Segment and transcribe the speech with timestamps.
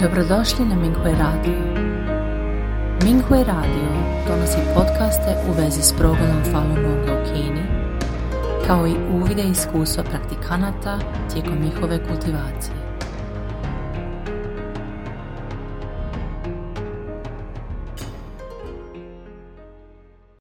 [0.00, 1.58] Dobrodošli na Minghui Radio.
[3.04, 3.88] Minghui Radio
[4.28, 7.62] donosi podcaste u vezi s progledom Falun Gonga u Kini,
[8.66, 10.98] kao i uvide iskustva praktikanata
[11.32, 12.76] tijekom njihove kultivacije.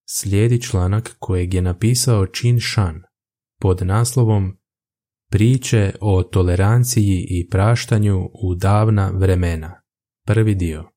[0.05, 3.03] Slijedi članak kojeg je napisao Chin Shan
[3.61, 4.57] pod naslovom
[5.33, 9.81] Priče o toleranciji i praštanju u davna vremena.
[10.25, 10.89] Prvi dio.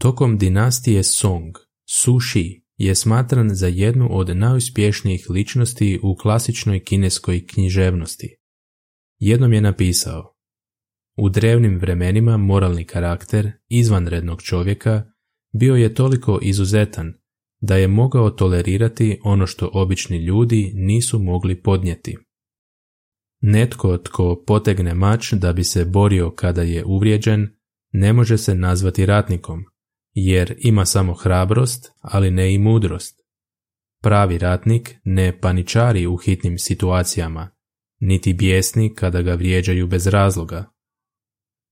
[0.00, 1.56] Tokom dinastije Song,
[1.88, 8.36] Su Shi je smatran za jednu od najuspješnijih ličnosti u klasičnoj kineskoj književnosti.
[9.18, 10.34] Jednom je napisao
[11.16, 15.02] U drevnim vremenima moralni karakter izvanrednog čovjeka
[15.52, 17.14] bio je toliko izuzetan
[17.60, 22.27] da je mogao tolerirati ono što obični ljudi nisu mogli podnijeti.
[23.40, 27.48] Netko tko potegne mač da bi se borio kada je uvrijeđen,
[27.92, 29.64] ne može se nazvati ratnikom,
[30.12, 33.20] jer ima samo hrabrost, ali ne i mudrost.
[34.02, 37.50] Pravi ratnik ne paničari u hitnim situacijama,
[38.00, 40.72] niti bijesni kada ga vrijeđaju bez razloga.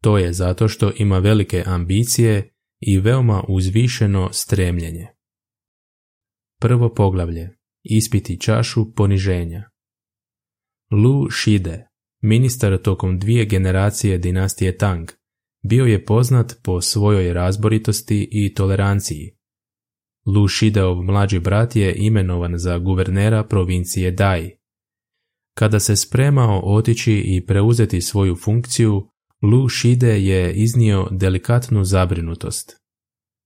[0.02, 5.06] To je zato što ima velike ambicije i veoma uzvišeno stremljenje.
[6.60, 7.50] Prvo poglavlje.
[7.82, 9.70] Ispiti čašu poniženja.
[10.90, 11.86] Lu Shide,
[12.22, 15.10] ministar tokom dvije generacije dinastije Tang,
[15.62, 19.36] bio je poznat po svojoj razboritosti i toleranciji.
[20.26, 24.50] Lu Shideov mlađi brat je imenovan za guvernera provincije Dai.
[25.54, 29.08] Kada se spremao otići i preuzeti svoju funkciju,
[29.42, 32.76] Lu Shide je iznio delikatnu zabrinutost.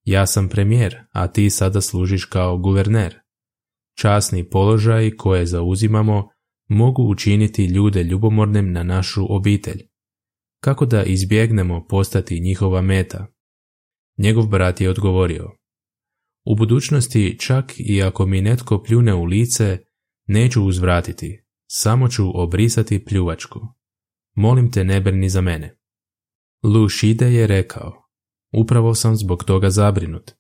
[0.05, 3.19] Ja sam premijer, a ti sada služiš kao guverner.
[3.99, 6.29] Časni položaj koje zauzimamo
[6.71, 9.83] mogu učiniti ljude ljubomornim na našu obitelj.
[10.61, 13.27] Kako da izbjegnemo postati njihova meta?
[14.19, 15.51] Njegov brat je odgovorio.
[16.45, 19.79] U budućnosti čak i ako mi netko pljune u lice,
[20.27, 23.61] neću uzvratiti, samo ću obrisati pljuvačku.
[24.35, 25.77] Molim te ne brini za mene.
[26.63, 27.93] Lu Shide je rekao,
[28.53, 30.31] upravo sam zbog toga zabrinut.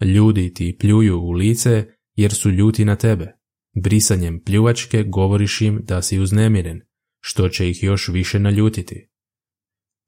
[0.00, 3.39] Ljudi ti pljuju u lice jer su ljuti na tebe.
[3.74, 6.80] Brisanjem pljuvačke govoriš im da si uznemiren,
[7.20, 9.10] što će ih još više naljutiti.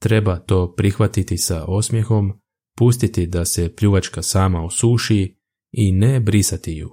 [0.00, 2.32] Treba to prihvatiti sa osmijehom,
[2.76, 5.36] pustiti da se pljuvačka sama osuši
[5.72, 6.90] i ne brisati ju.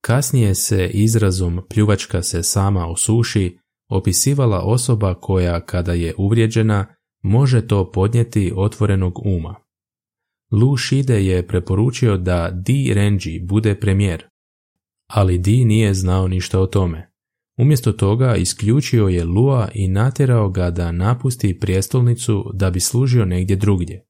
[0.00, 3.58] Kasnije se izrazom pljuvačka se sama osuši
[3.90, 9.54] opisivala osoba koja kada je uvrijeđena može to podnijeti otvorenog uma.
[10.52, 14.24] Lu Shide je preporučio da Di Renji bude premijer,
[15.06, 17.10] ali Di nije znao ništa o tome.
[17.56, 23.56] Umjesto toga isključio je Lua i natjerao ga da napusti prijestolnicu da bi služio negdje
[23.56, 24.06] drugdje.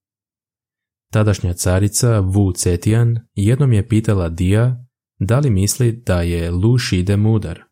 [1.13, 4.85] Tadašnja carica Wu Cetian jednom je pitala Dija
[5.19, 7.63] da li misli da je Lu Shide mudar.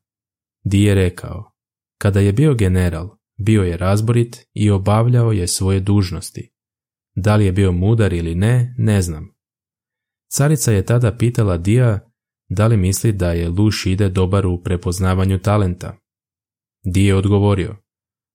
[0.64, 1.52] Di je rekao,
[1.98, 3.08] kada je bio general,
[3.38, 6.52] bio je razborit i obavljao je svoje dužnosti.
[7.14, 9.34] Da li je bio mudar ili ne, ne znam.
[10.30, 12.11] Carica je tada pitala Dija
[12.54, 15.96] da li misli da je Lu Shide dobar u prepoznavanju talenta.
[16.84, 17.76] Di je odgovorio,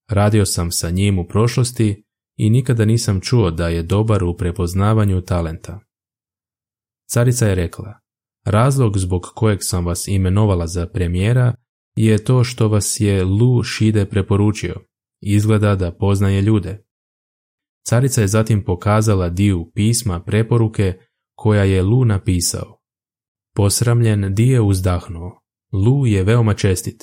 [0.08, 2.04] radio sam sa njim u prošlosti
[2.36, 5.80] i nikada nisam čuo da je dobar u prepoznavanju talenta.
[7.10, 8.00] Carica je rekla,
[8.44, 11.54] razlog zbog kojeg sam vas imenovala za premijera
[11.96, 14.74] je to što vas je Lu Shide preporučio.
[15.20, 16.84] Izgleda da poznaje ljude.
[17.86, 20.98] Carica je zatim pokazala Diju pisma preporuke
[21.34, 22.77] koja je Lu napisao.
[23.58, 25.40] Posramljen Di je uzdahnuo.
[25.72, 27.02] Lu je veoma čestit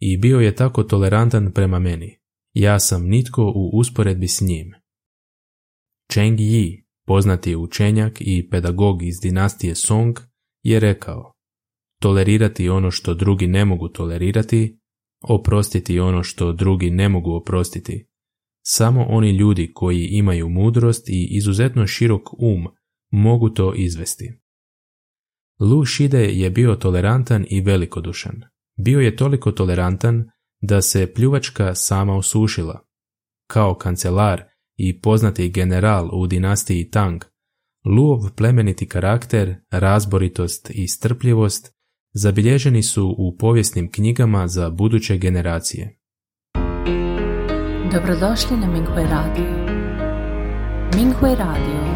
[0.00, 2.18] i bio je tako tolerantan prema meni.
[2.52, 4.74] Ja sam nitko u usporedbi s njim.
[6.12, 10.18] Cheng Yi, poznati učenjak i pedagog iz dinastije Song,
[10.62, 11.32] je rekao
[12.00, 14.78] Tolerirati ono što drugi ne mogu tolerirati,
[15.22, 18.06] oprostiti ono što drugi ne mogu oprostiti.
[18.66, 22.66] Samo oni ljudi koji imaju mudrost i izuzetno širok um
[23.10, 24.45] mogu to izvesti.
[25.60, 28.42] Lu Shide je bio tolerantan i velikodušan.
[28.76, 30.30] Bio je toliko tolerantan
[30.60, 32.84] da se pljuvačka sama osušila.
[33.46, 34.44] Kao kancelar
[34.76, 37.24] i poznati general u dinastiji Tang,
[37.84, 41.72] Luov plemeniti karakter, razboritost i strpljivost
[42.14, 45.98] zabilježeni su u povijesnim knjigama za buduće generacije.
[47.92, 49.76] Dobrodošli na Minghui Radio.
[50.96, 51.95] Minghui Radio